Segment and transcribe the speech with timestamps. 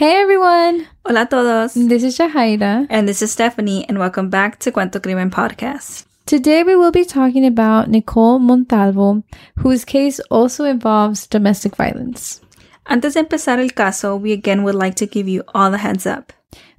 [0.00, 0.86] Hey everyone!
[1.04, 1.74] Hola a todos.
[1.74, 2.86] This is Jahaira.
[2.88, 6.06] And this is Stephanie, and welcome back to Cuento Crimen Podcast.
[6.24, 9.22] Today we will be talking about Nicole Montalvo,
[9.58, 12.40] whose case also involves domestic violence.
[12.86, 16.06] Antes de empezar el caso, we again would like to give you all the heads
[16.06, 16.32] up.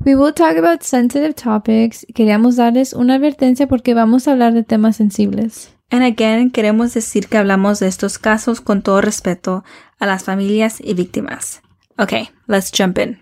[0.04, 2.04] We will talk about sensitive topics.
[2.16, 5.70] Queríamos darles una advertencia porque vamos a hablar de temas sensibles.
[5.92, 9.64] And again, queremos decir que hablamos de estos casos con todo respeto
[10.00, 11.62] a las familias y víctimas.
[12.02, 13.20] Okay, let's jump in.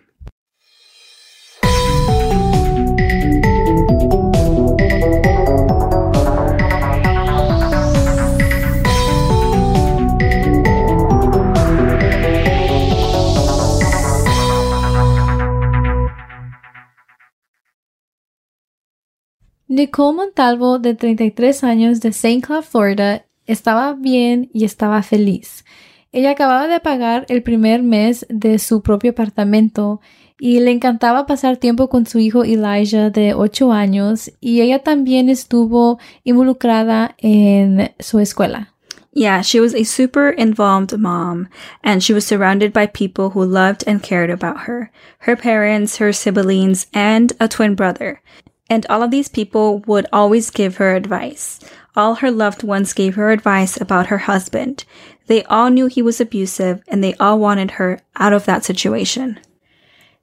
[19.67, 22.41] Nicole Montalvo, de 33 años, de St.
[22.41, 25.65] Cloud, Florida, estaba bien y estaba feliz.
[26.11, 30.01] Ella acababa de pagar el primer mes de su propio apartamento
[30.39, 35.29] y le encantaba pasar tiempo con su hijo Elijah de 8 años y ella también
[35.29, 38.73] estuvo involucrada en su escuela.
[39.11, 41.49] Yeah, she was a super involved mom,
[41.83, 46.13] and she was surrounded by people who loved and cared about her her parents, her
[46.13, 48.21] siblings, and a twin brother.
[48.69, 51.59] And all of these people would always give her advice.
[51.95, 54.85] All her loved ones gave her advice about her husband.
[55.29, 59.39] They all knew he was abusive and they all wanted her out of that situation.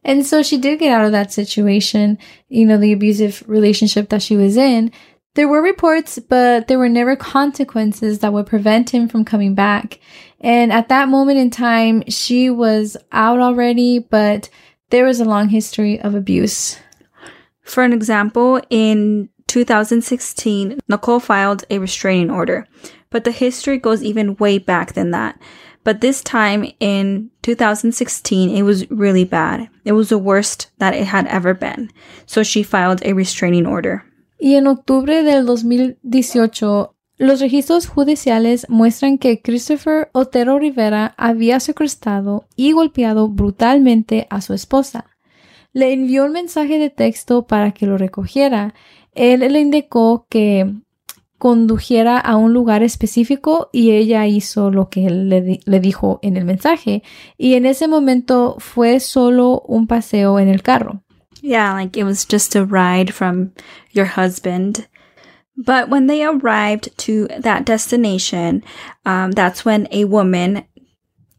[0.03, 2.19] And so she did get out of that situation,
[2.49, 4.91] you know, the abusive relationship that she was in.
[5.34, 10.01] There were reports, but there were never consequences that would prevent him from coming back.
[10.41, 14.51] And at that moment in time, she was out already, but
[14.91, 16.81] there was a long history of abuse.
[17.62, 22.67] For an example, in 2016, Nicole filed a restraining order,
[23.11, 25.39] but the history goes even way back than that.
[25.85, 29.69] But this time in 2016, it was really bad.
[29.85, 31.91] It was the worst that it had ever been.
[32.27, 34.03] So she filed a restraining order.
[34.39, 42.47] Y en octubre del 2018, los registros judiciales muestran que Christopher Otero Rivera había secuestrado
[42.56, 45.06] y golpeado brutalmente a su esposa.
[45.77, 48.73] le envió un mensaje de texto para que lo recogiera.
[49.16, 50.72] Él le indicó que
[51.38, 56.37] condujera a un lugar específico y ella hizo lo que él le, le, dijo en
[56.37, 57.03] el mensaje.
[57.37, 61.03] Y en ese momento fue solo un paseo en el carro.
[61.43, 63.53] Yeah, like it was just a ride from
[63.93, 64.88] your husband.
[65.56, 68.62] But when they arrived to that destination,
[69.05, 70.65] um, that's when a woman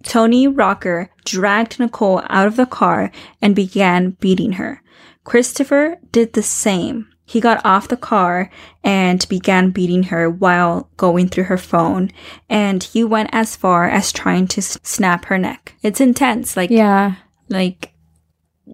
[0.03, 3.11] Tony Rocker dragged Nicole out of the car
[3.41, 4.81] and began beating her.
[5.23, 7.07] Christopher did the same.
[7.29, 8.49] He got off the car
[8.85, 12.09] and began beating her while going through her phone.
[12.49, 15.75] And he went as far as trying to snap her neck.
[15.83, 16.55] It's intense.
[16.55, 17.15] Like, yeah.
[17.49, 17.91] Like,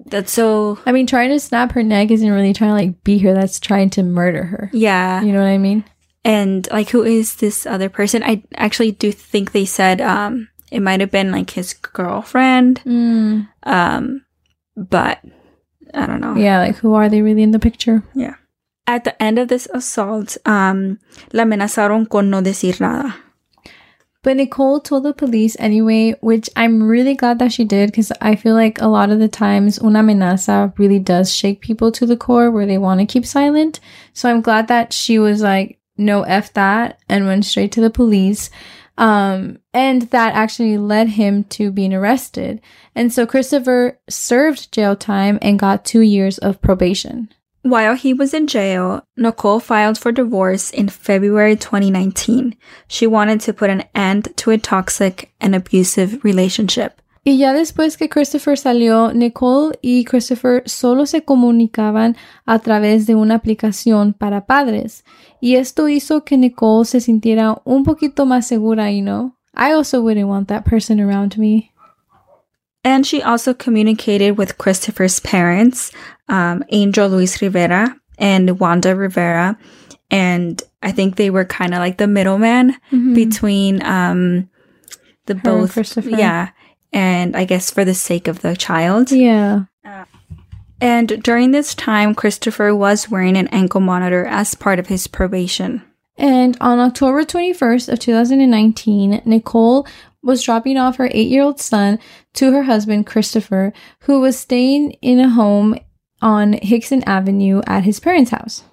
[0.05, 0.77] that's so.
[0.85, 3.33] I mean, trying to snap her neck isn't really trying to like beat her.
[3.33, 4.69] That's trying to murder her.
[4.71, 5.23] Yeah.
[5.23, 5.83] You know what I mean?
[6.23, 8.21] And like, who is this other person?
[8.21, 12.83] I actually do think they said, um, it might have been like his girlfriend.
[12.85, 13.49] Mm.
[13.63, 14.25] Um,
[14.77, 15.21] but
[15.91, 16.35] I don't know.
[16.35, 18.03] Yeah, like who are they really in the picture?
[18.13, 18.35] Yeah.
[18.85, 20.99] At the end of this assault, um,
[21.31, 23.15] la amenazaron con no decir nada.
[24.23, 28.35] But Nicole told the police anyway, which I'm really glad that she did because I
[28.35, 32.15] feel like a lot of the times una amenaza really does shake people to the
[32.15, 33.81] core where they want to keep silent.
[34.13, 37.89] So I'm glad that she was like, no F that and went straight to the
[37.89, 38.49] police.
[38.97, 42.61] Um, and that actually led him to being arrested.
[42.95, 47.29] And so Christopher served jail time and got two years of probation.
[47.63, 52.57] While he was in jail, Nicole filed for divorce in February 2019.
[52.89, 57.01] She wanted to put an end to a toxic and abusive relationship.
[57.25, 63.15] Y ya después que Christopher salió, Nicole y Christopher solo se comunicaban a través de
[63.15, 65.05] una aplicación para padres.
[65.39, 69.37] Y esto hizo que Nicole se sintiera un poquito más segura, you know.
[69.55, 71.72] I also wouldn't want that person around me.
[72.83, 75.91] And she also communicated with Christopher's parents,
[76.27, 79.57] um, Angel Luis Rivera and Wanda Rivera.
[80.11, 83.15] And I think they were kind of like the middleman Mhm.
[83.15, 84.49] between um,
[85.27, 85.73] the Her and both.
[85.73, 86.09] Christopher.
[86.09, 86.49] Yeah.
[86.91, 89.11] And I guess for the sake of the child.
[89.11, 89.61] Yeah.
[90.81, 95.81] And during this time, Christopher was wearing an ankle monitor as part of his probation.
[96.17, 99.87] And on October 21st of 2019, Nicole
[100.23, 101.99] was dropping off her 8-year-old son
[102.33, 105.77] to her husband Christopher, who was staying in a home
[106.21, 108.63] on Hickson Avenue at his parents' house.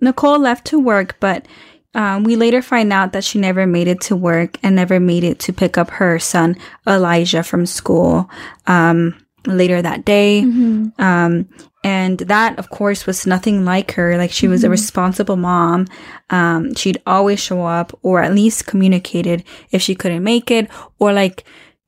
[0.00, 1.46] Nicole left to work, but
[1.94, 5.24] um, we later find out that she never made it to work and never made
[5.24, 6.56] it to pick up her son
[6.86, 8.30] Elijah from school.
[8.66, 9.14] Um,
[9.46, 10.42] later that day.
[10.44, 10.92] Mhm.
[11.00, 11.48] Um,
[11.84, 14.16] and that, of course, was nothing like her.
[14.18, 15.86] Like she was a responsible mom.
[16.30, 21.12] Um, she'd always show up or at least communicated if she couldn't make it or
[21.12, 21.44] like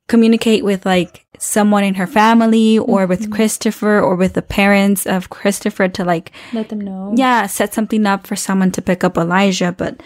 [0.07, 5.31] communicate with like someone in her family or with Christopher or with the parents of
[5.31, 7.13] Christopher to like, Let them know.
[7.17, 9.75] yeah, set something up for someone to pick up Elijah.
[9.77, 10.01] But,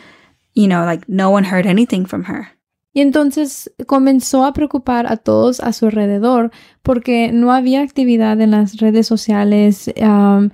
[0.55, 2.49] you know, like no one heard anything from her.
[2.95, 6.51] Y entonces comenzó a preocupar a todos a su alrededor
[6.83, 10.51] porque no había actividad en las redes sociales um,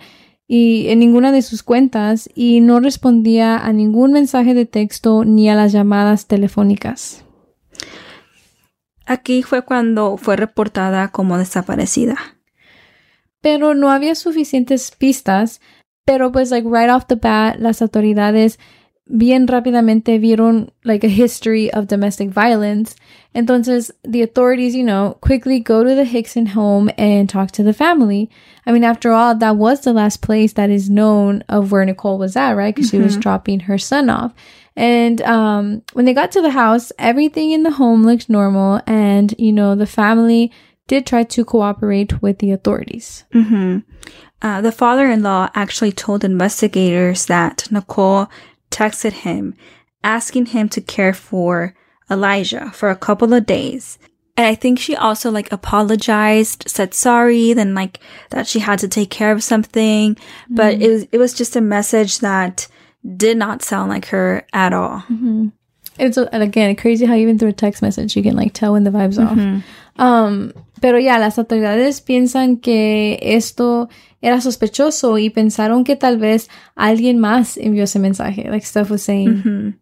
[0.47, 5.51] y en ninguna de sus cuentas y no respondía a ningún mensaje de texto ni
[5.51, 7.25] a las llamadas telefónicas.
[9.05, 12.17] Aquí fue cuando fue reportada como desaparecida.
[13.41, 15.61] Pero no había suficientes pistas,
[16.05, 18.59] pero pues like right off the bat las autoridades
[19.09, 22.95] bien rápidamente vieron like a history of domestic violence.
[23.35, 27.73] Entonces, the authorities, you know, quickly go to the Hickson home and talk to the
[27.73, 28.29] family.
[28.67, 32.19] I mean, after all, that was the last place that is known of where Nicole
[32.19, 32.75] was at, right?
[32.75, 34.35] Because she was dropping her son off.
[34.77, 38.81] And um, when they got to the house, everything in the home looked normal.
[38.87, 40.53] And, you know, the family
[40.87, 43.25] did try to cooperate with the authorities.
[43.33, 43.79] hmm
[44.41, 48.29] Uh, the father-in-law actually told investigators that Nicole
[48.71, 49.55] texted him
[50.05, 51.75] asking him to care for
[52.11, 53.99] Elijah for a couple of days.
[54.37, 57.99] And I think she also like apologized, said sorry, then like
[58.31, 60.17] that she had to take care of something.
[60.49, 60.83] But mm-hmm.
[60.83, 62.69] it was it was just a message that
[63.17, 65.01] did not sound like her at all.
[65.01, 65.49] Mm-hmm.
[65.99, 68.85] It's and again crazy how even through a text message you can like tell when
[68.85, 69.37] the vibes off.
[69.37, 70.01] Mm-hmm.
[70.01, 73.89] Um, pero ya las autoridades piensan que esto
[74.21, 79.03] era sospechoso y pensaron que tal vez alguien más envió ese mensaje, like Steph was
[79.03, 79.79] saying.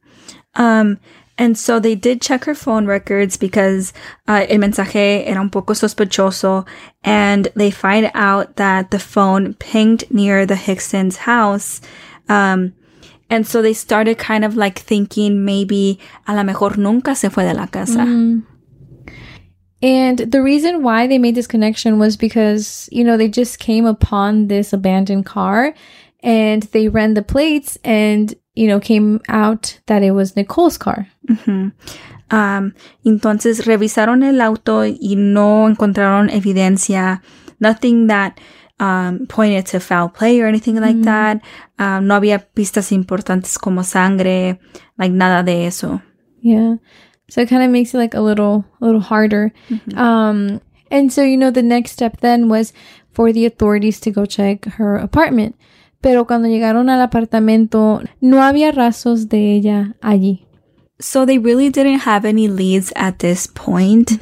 [0.55, 0.99] Um,
[1.39, 3.93] and so they did check her phone records because
[4.27, 6.67] uh, el mensaje era un poco sospechoso,
[7.05, 11.81] and they find out that the phone pinged near the Hicksons' house.
[12.29, 12.73] Um,
[13.29, 17.45] and so they started kind of like thinking maybe a lo mejor nunca se fue
[17.45, 18.05] de la casa.
[19.83, 23.85] And the reason why they made this connection was because, you know, they just came
[23.85, 25.75] upon this abandoned car
[26.23, 31.07] and they ran the plates and, you know, came out that it was Nicole's car.
[31.45, 31.69] Hmm.
[32.31, 32.75] Um,
[33.05, 37.23] entonces revisaron el auto y no encontraron evidencia,
[37.61, 38.41] nothing that
[38.81, 41.41] um, pointed to foul play or anything like that.
[41.79, 44.59] Um, no había pistas importantes como sangre,
[44.99, 46.03] like nada de eso.
[46.41, 46.77] Yeah.
[47.29, 49.53] So it kind of makes it like a little a little harder.
[49.95, 52.73] Um and so you know the next step then was
[53.13, 55.57] for the authorities to go check her apartment.
[56.03, 60.47] Pero cuando llegaron al apartamento no había rastros de ella allí.
[60.99, 64.13] So they really didn't have any leads at this point.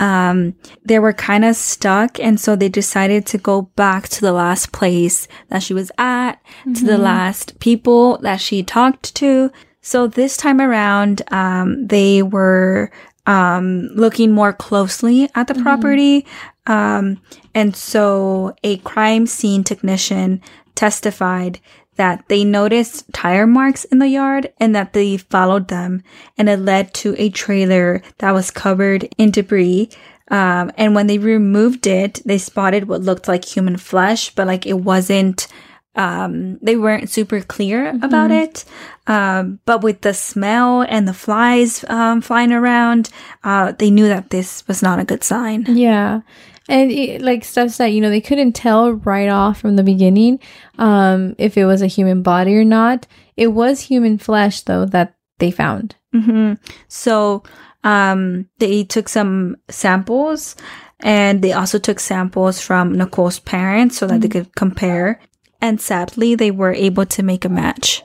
[0.00, 2.18] Um, they were kind of stuck.
[2.18, 6.40] And so they decided to go back to the last place that she was at,
[6.74, 9.52] to the last people that she talked to.
[9.84, 12.90] So this time around, um, they were,
[13.26, 16.26] um, looking more closely at the property.
[16.66, 17.20] Um,
[17.54, 20.40] and so a crime scene technician
[20.74, 21.60] testified
[21.96, 26.02] that they noticed tire marks in the yard and that they followed them
[26.38, 29.90] and it led to a trailer that was covered in debris.
[30.30, 34.64] Um, and when they removed it, they spotted what looked like human flesh, but like
[34.64, 35.46] it wasn't,
[35.96, 38.64] um, they weren't super clear about it.
[39.06, 43.10] Um, but with the smell and the flies, um, flying around,
[43.44, 45.66] uh, they knew that this was not a good sign.
[45.68, 46.22] Yeah.
[46.68, 50.40] And it, like Steph said, you know, they couldn't tell right off from the beginning
[50.78, 53.06] um, if it was a human body or not.
[53.36, 55.96] It was human flesh, though, that they found.
[56.12, 56.54] hmm
[56.88, 57.42] So
[57.82, 60.56] um, they took some samples
[61.00, 65.20] and they also took samples from Nicole's parents so that they could compare.
[65.64, 68.02] And sadly, they were able to make a match.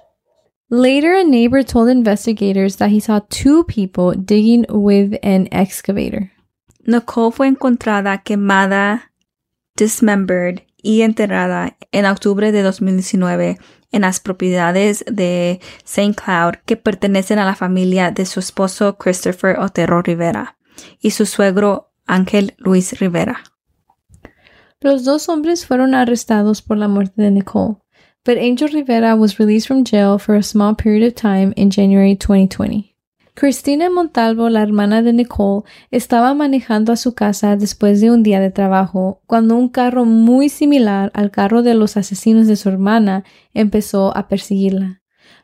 [0.69, 6.31] Later, a neighbor told investigators that he saw two people digging with an excavator.
[6.87, 9.11] Nicole fue encontrada quemada,
[9.75, 13.57] dismembered y enterrada en octubre de 2019
[13.91, 16.15] en las propiedades de St.
[16.15, 20.55] Cloud que pertenecen a la familia de su esposo Christopher Otero Rivera
[21.01, 23.43] y su suegro Ángel Luis Rivera.
[24.81, 27.75] Los dos hombres fueron arrestados por la muerte de Nicole,
[28.23, 32.15] but Angel Rivera was released from jail for a small period of time in January
[32.15, 32.95] 2020.
[33.33, 38.39] Cristina Montalvo, la hermana de Nicole, estaba manejando a su casa después de un día
[38.39, 43.25] de trabajo cuando un carro muy similar al carro de los asesinos de su hermana
[43.53, 44.98] empezó a perseguirla.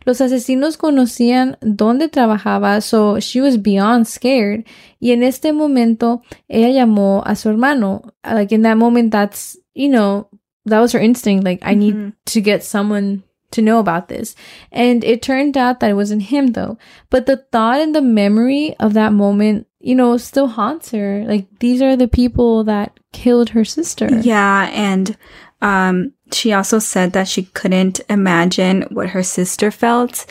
[0.05, 4.63] Los asesinos conocían dónde trabajaba, so she was beyond scared.
[4.99, 8.03] Y en este momento, ella llamó a su hermano.
[8.23, 10.27] Like in that moment, that's, you know,
[10.65, 11.43] that was her instinct.
[11.43, 12.13] Like, I need Mhm.
[12.33, 14.35] to get someone to know about this.
[14.71, 16.77] And it turned out that it wasn't him though.
[17.09, 21.23] But the thought and the memory of that moment, you know, still haunts her.
[21.27, 24.09] Like, these are the people that killed her sister.
[24.21, 25.15] Yeah, and
[25.61, 30.25] um, she also said that she couldn't imagine what her sister felt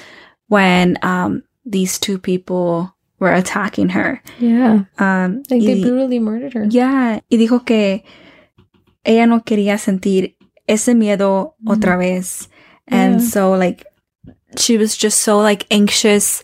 [0.48, 4.22] when um, these two people were attacking her.
[4.38, 4.84] Yeah.
[4.98, 6.64] Um, Like, they brutally murdered her.
[6.68, 8.02] yeah, y dijo que
[9.04, 10.34] ella no quería sentir
[10.68, 11.70] ese miedo Mm.
[11.76, 12.48] otra vez.
[12.88, 13.26] And Yeah.
[13.28, 13.86] so, like,
[14.58, 16.42] she was just so, like, anxious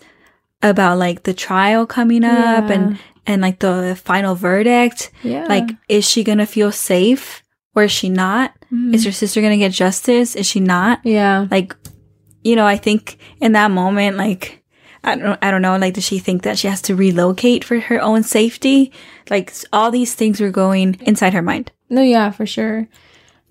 [0.63, 5.11] about, like, the trial coming up and, and, like, the final verdict.
[5.23, 5.45] yeah.
[5.49, 7.43] Like, is she gonna feel safe
[7.75, 8.53] or is she not?
[8.73, 8.95] Mhm.
[8.95, 10.35] Is her sister gonna get justice?
[10.37, 11.01] Is she not?
[11.05, 11.47] yeah.
[11.51, 11.75] Like,
[12.43, 14.65] you know, I think in that moment, like,
[15.05, 17.79] I don't, I don't know, like, does she think that she has to relocate for
[17.81, 18.93] her own safety?
[19.31, 21.73] Like, all these things were going inside her mind.
[21.89, 22.87] No, yeah, for sure.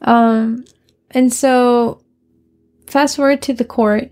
[0.02, 0.66] Um,
[1.12, 2.02] and so
[2.88, 4.12] fast forward to the court.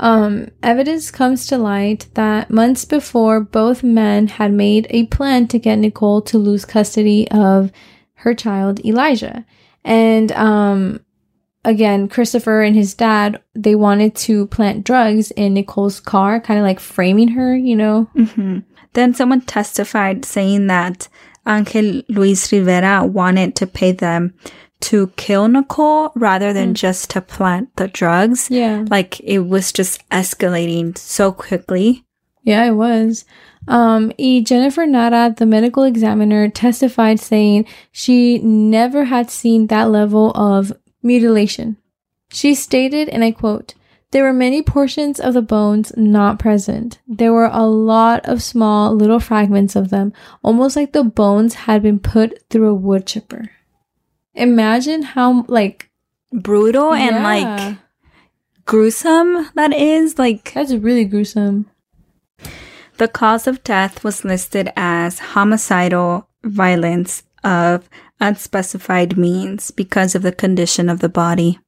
[0.00, 5.58] Um, evidence comes to light that months before, both men had made a plan to
[5.58, 7.72] get Nicole to lose custody of
[8.18, 9.44] her child, Elijah.
[9.84, 11.04] And, um,
[11.64, 16.64] again, Christopher and his dad, they wanted to plant drugs in Nicole's car, kind of
[16.64, 18.08] like framing her, you know?
[18.14, 18.58] hmm
[18.94, 21.08] Then someone testified saying that
[21.46, 24.34] Angel Luis Rivera wanted to pay them
[24.80, 28.48] to kill Nicole rather than just to plant the drugs.
[28.50, 28.84] Yeah.
[28.88, 32.04] Like, it was just escalating so quickly.
[32.42, 33.24] Yeah, it was.
[33.68, 40.32] Um, e Jennifer Nara, the medical examiner, testified saying she never had seen that level
[40.32, 40.72] of
[41.02, 41.76] mutilation.
[42.32, 43.74] She stated, and I quote,
[44.10, 46.98] there were many portions of the bones not present.
[47.06, 51.82] There were a lot of small little fragments of them, almost like the bones had
[51.82, 53.50] been put through a wood chipper.
[54.34, 55.90] Imagine how, like,
[56.32, 57.78] Brutal and yeah, like
[58.66, 60.18] gruesome that is.
[60.18, 61.70] Like, that's really gruesome.
[62.98, 67.88] The cause of death was listed as homicidal violence of
[68.20, 71.60] unspecified means because of the condition of the body.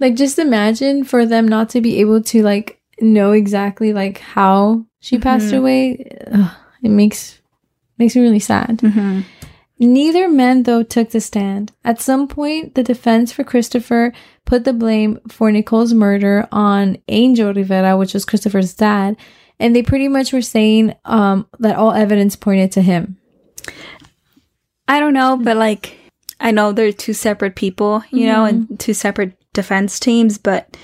[0.00, 4.84] Like just imagine for them not to be able to like know exactly like how
[5.00, 5.58] she passed Mhm.
[5.58, 6.18] away.
[6.32, 6.50] Ugh,
[6.82, 7.40] it makes
[7.98, 8.78] makes me really sad.
[8.78, 9.20] Mm-hmm.
[9.80, 11.72] Neither man though took the stand.
[11.84, 14.12] At some point, the defense for Christopher
[14.44, 19.16] put the blame for Nicole's murder on Angel Rivera, which was Christopher's dad,
[19.60, 23.16] and they pretty much were saying um that all evidence pointed to him.
[24.86, 25.96] I don't know, but like,
[26.40, 30.76] I know they're two separate people, you know, and two separate defense teams, but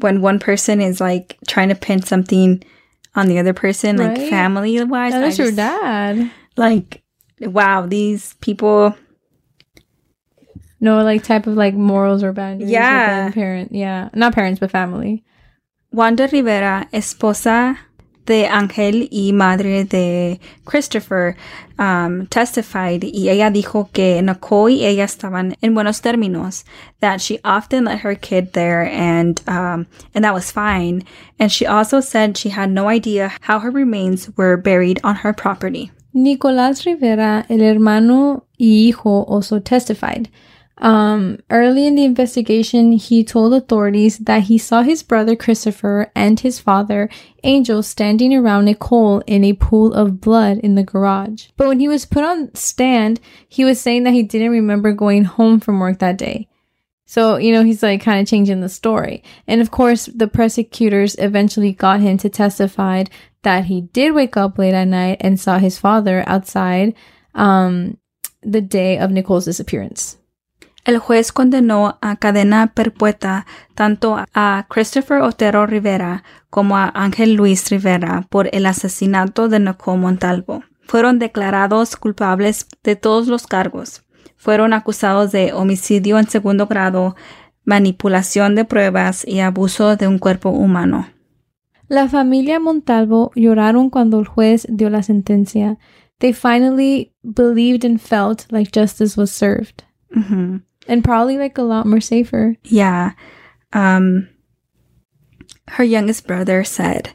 [0.00, 2.62] when one person is like trying to pin something
[3.14, 6.30] on the other person, like family wise, That was your dad.
[6.58, 7.02] like,
[7.40, 8.94] wow, these people,
[10.80, 12.70] No, like type of like morals or boundaries.
[12.70, 13.30] Yeah.
[13.30, 13.72] parent.
[13.72, 15.24] Yeah, not parents, but family.
[15.96, 17.78] Wanda Rivera, esposa
[18.26, 21.36] de Ángel y madre de Christopher,
[21.78, 26.66] um, testified y ella dijo que Nicole y ella estaban en buenos términos,
[27.00, 31.02] that she often let her kid there and, um, and that was fine.
[31.38, 35.32] And she also said she had no idea how her remains were buried on her
[35.32, 35.92] property.
[36.12, 40.28] Nicolás Rivera, el hermano y hijo, also testified.
[40.78, 46.38] Um, early in the investigation, he told authorities that he saw his brother Christopher and
[46.38, 47.08] his father,
[47.44, 51.46] Angel, standing around Nicole in a pool of blood in the garage.
[51.56, 55.24] But when he was put on stand, he was saying that he didn't remember going
[55.24, 56.48] home from work that day.
[57.06, 59.22] So, you know, he's like kind of changing the story.
[59.46, 63.04] And of course, the prosecutors eventually got him to testify
[63.42, 66.94] that he did wake up late at night and saw his father outside
[67.34, 67.96] um,
[68.42, 70.18] the day of Nicole's disappearance.
[70.86, 77.68] El juez condenó a cadena perpetua tanto a Christopher Otero Rivera como a Ángel Luis
[77.70, 80.62] Rivera por el asesinato de Nicole Montalvo.
[80.84, 84.04] Fueron declarados culpables de todos los cargos.
[84.36, 87.16] Fueron acusados de homicidio en segundo grado,
[87.64, 91.08] manipulación de pruebas y abuso de un cuerpo humano.
[91.88, 95.78] La familia Montalvo lloraron cuando el juez dio la sentencia.
[96.18, 99.82] They finally believed and felt like justice was served.
[100.88, 102.56] And probably like a lot more safer.
[102.64, 103.12] Yeah.
[103.72, 104.28] Um,
[105.68, 107.12] her youngest brother said,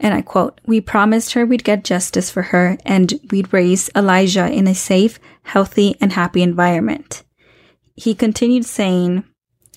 [0.00, 4.50] and I quote, We promised her we'd get justice for her and we'd raise Elijah
[4.50, 7.24] in a safe, healthy, and happy environment.
[7.96, 9.24] He continued saying,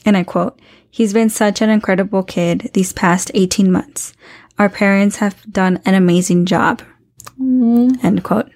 [0.06, 0.60] and I quote,
[0.90, 4.14] He's been such an incredible kid these past 18 months.
[4.60, 6.82] Our parents have done an amazing job.
[8.04, 8.52] End quote.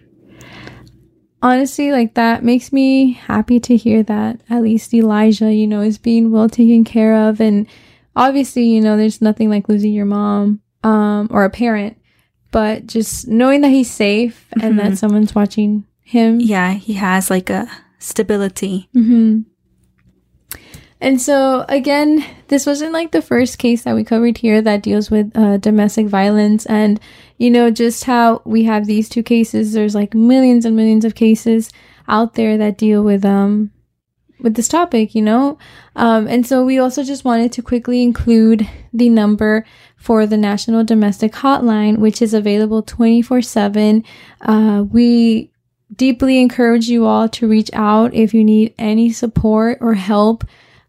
[1.45, 5.99] Honestly, like that makes me happy to hear that at least Elijah, you know, is
[5.99, 7.39] being well taken care of.
[7.39, 7.67] And
[8.15, 11.97] obviously, you know, there's nothing like losing your mom um, or a parent,
[12.51, 16.39] but just knowing that he's safe and that someone's watching him.
[16.39, 18.89] Yeah, he has like a stability.
[18.93, 19.41] hmm
[21.05, 25.12] And so again, this wasn't like the first case that we covered here that deals
[25.12, 27.00] with uh, domestic violence, and
[27.38, 29.74] you know just how we have these two cases.
[29.74, 31.69] There's like millions and millions of cases
[32.07, 33.69] out there that deal with um
[34.39, 35.59] with this topic, you know.
[35.95, 39.63] Um, and so we also just wanted to quickly include the number
[39.97, 44.03] for the National Domestic Hotline, which is available 24 7.
[44.41, 45.51] Uh, we
[45.95, 50.43] deeply encourage you all to reach out if you need any support or help.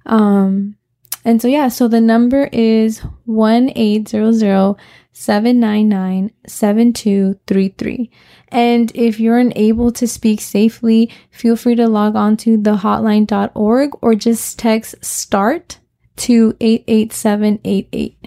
[0.06, 0.76] Um,
[1.24, 4.76] and so, yeah, so the number is 1 800
[5.12, 8.10] 799 7233.
[8.48, 14.14] And if you're unable to speak safely, feel free to log on to thehotline.org or
[14.14, 15.80] just text START
[16.16, 18.18] to 88788.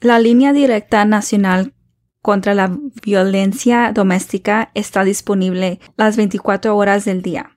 [0.00, 1.72] La línea directa nacional
[2.22, 2.70] contra la
[3.02, 7.56] violencia doméstica está disponible las 24 horas del día,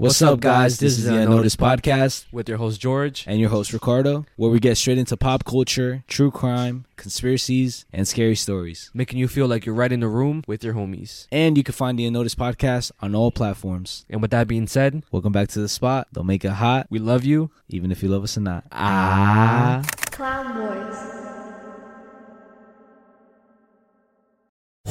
[0.06, 0.78] What's up, guys?
[0.78, 3.24] This is the Unnoticed Podcast with your host George.
[3.26, 8.06] and your host Ricardo, where we get straight into pop culture, true crime, conspiracies, and
[8.06, 8.88] scary stories.
[8.94, 11.26] making you feel like you're right in the room with your homies.
[11.32, 14.06] And you can find the Unnoticed Podcast on all platforms.
[14.08, 16.06] And with that being said, Welcome back to the spot.
[16.12, 17.50] Don't make it hot, we love you.
[17.68, 18.62] even if you love us or not.
[18.70, 19.82] Ah.
[20.12, 20.96] Clown Boys.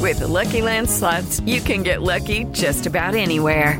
[0.01, 3.79] With the Lucky Land slots, you can get lucky just about anywhere.